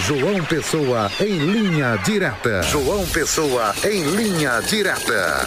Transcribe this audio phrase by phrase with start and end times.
[0.00, 2.62] João Pessoa em linha direta.
[2.62, 5.46] João Pessoa em linha direta.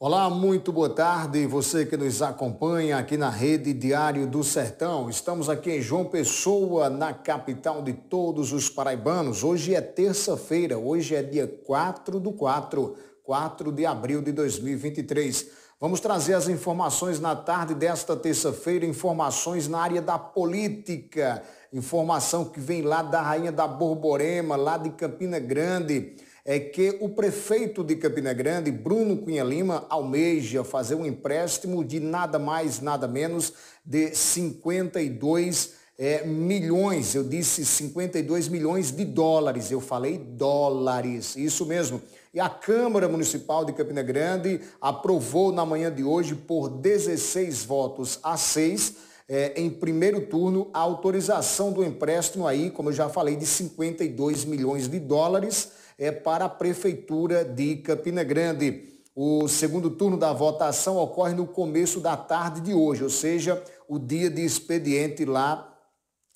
[0.00, 1.46] Olá, muito boa tarde.
[1.46, 5.08] Você que nos acompanha aqui na Rede Diário do Sertão.
[5.08, 9.44] Estamos aqui em João Pessoa, na capital de todos os paraibanos.
[9.44, 15.46] Hoje é terça-feira, hoje é dia 4 do 4, 4 de abril de 2023.
[15.80, 21.42] Vamos trazer as informações na tarde desta terça-feira, informações na área da política,
[21.74, 27.08] informação que vem lá da Rainha da Borborema, lá de Campina Grande é que o
[27.08, 33.08] prefeito de Campina Grande, Bruno Cunha Lima, almeja fazer um empréstimo de nada mais, nada
[33.08, 37.14] menos de 52 é, milhões.
[37.14, 39.70] Eu disse 52 milhões de dólares.
[39.70, 42.02] Eu falei dólares, isso mesmo.
[42.34, 48.18] E a Câmara Municipal de Campina Grande aprovou na manhã de hoje por 16 votos
[48.22, 53.36] a 6 é, em primeiro turno a autorização do empréstimo aí, como eu já falei,
[53.36, 58.94] de 52 milhões de dólares é, para a Prefeitura de Campina Grande.
[59.14, 63.98] O segundo turno da votação ocorre no começo da tarde de hoje, ou seja, o
[63.98, 65.70] dia de expediente lá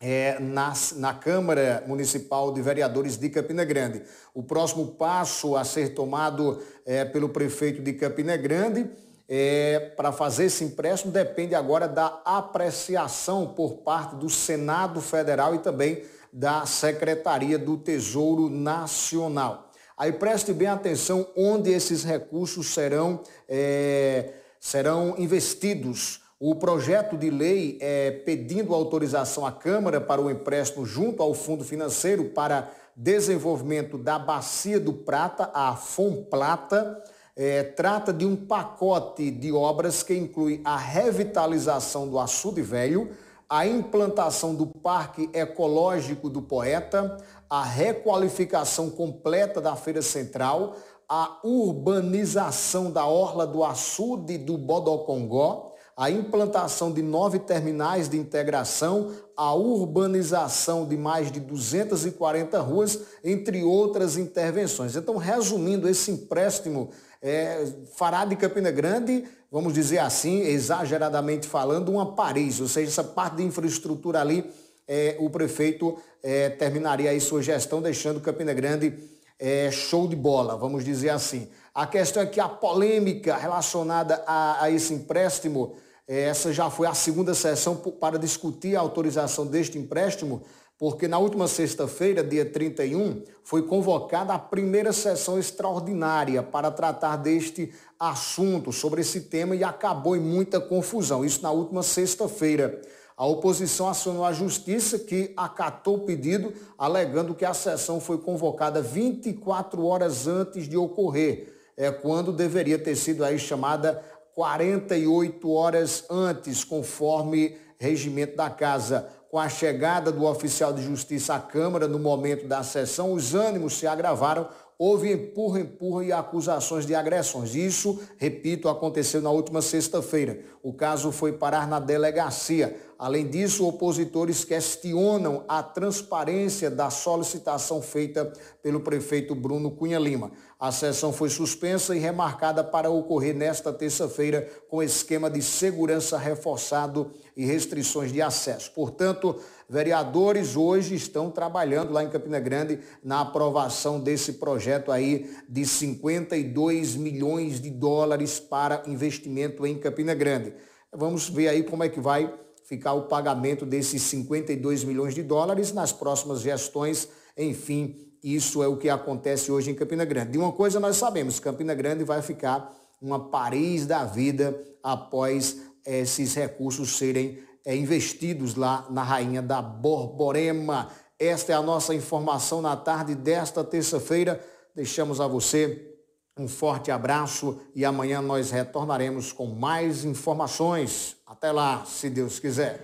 [0.00, 4.02] é, na, na Câmara Municipal de Vereadores de Campina Grande.
[4.33, 8.89] O próximo passo a ser tomado é, pelo prefeito de Campina Grande
[9.29, 15.59] é, para fazer esse empréstimo depende agora da apreciação por parte do Senado Federal e
[15.59, 19.70] também da Secretaria do Tesouro Nacional.
[19.97, 26.23] Aí preste bem atenção onde esses recursos serão, é, serão investidos.
[26.41, 31.65] O projeto de lei é, pedindo autorização à Câmara para o empréstimo junto ao Fundo
[31.65, 37.03] Financeiro para Desenvolvimento da Bacia do Prata, a FOMPLATA,
[37.39, 43.11] é, trata de um pacote de obras que inclui a revitalização do açude velho,
[43.48, 47.17] a implantação do Parque Ecológico do Poeta,
[47.48, 50.75] a requalificação completa da Feira Central,
[51.08, 59.11] a urbanização da Orla do Açude do Bodocongó, a implantação de nove terminais de integração,
[59.36, 64.95] a urbanização de mais de 240 ruas, entre outras intervenções.
[64.95, 67.67] Então, resumindo, esse empréstimo é,
[67.97, 73.39] fará de Campina Grande, vamos dizer assim, exageradamente falando, uma Paris, ou seja, essa parte
[73.39, 74.48] de infraestrutura ali,
[74.87, 78.95] é, o prefeito é, terminaria aí sua gestão, deixando Campina Grande
[79.37, 81.48] é, show de bola, vamos dizer assim.
[81.75, 85.77] A questão é que a polêmica relacionada a, a esse empréstimo,
[86.08, 90.42] essa já foi a segunda sessão para discutir a autorização deste empréstimo,
[90.79, 97.74] porque na última sexta-feira, dia 31, foi convocada a primeira sessão extraordinária para tratar deste
[98.01, 101.24] assunto, sobre esse tema, e acabou em muita confusão.
[101.24, 102.80] Isso na última sexta-feira.
[103.17, 108.80] A oposição acionou a justiça, que acatou o pedido, alegando que a sessão foi convocada
[108.80, 114.01] 24 horas antes de ocorrer, é, quando deveria ter sido aí chamada
[114.39, 121.41] 48 horas antes, conforme regimento da casa com a chegada do oficial de justiça à
[121.41, 126.95] Câmara no momento da sessão, os ânimos se agravaram, houve empurra, empurra e acusações de
[126.95, 127.57] agressões.
[127.57, 130.38] Isso, repito, aconteceu na última sexta-feira.
[130.62, 132.81] O caso foi parar na delegacia.
[132.99, 140.32] Além disso, opositores questionam a transparência da solicitação feita pelo prefeito Bruno Cunha Lima.
[140.59, 147.12] A sessão foi suspensa e remarcada para ocorrer nesta terça-feira com esquema de segurança reforçado
[147.37, 148.73] e restrições de acesso.
[148.73, 149.37] Portanto,
[149.69, 156.97] vereadores hoje estão trabalhando lá em Campina Grande na aprovação desse projeto aí de 52
[156.97, 160.53] milhões de dólares para investimento em Campina Grande.
[160.93, 162.35] Vamos ver aí como é que vai
[162.69, 167.08] ficar o pagamento desses 52 milhões de dólares nas próximas gestões.
[167.34, 170.32] Enfim, isso é o que acontece hoje em Campina Grande.
[170.32, 175.56] De uma coisa nós sabemos, Campina Grande vai ficar uma Paris da vida após
[175.87, 180.90] esses recursos serem é, investidos lá na Rainha da Borborema.
[181.19, 184.44] Esta é a nossa informação na tarde desta terça-feira.
[184.76, 185.96] Deixamos a você
[186.38, 191.18] um forte abraço e amanhã nós retornaremos com mais informações.
[191.28, 192.75] Até lá, se Deus quiser.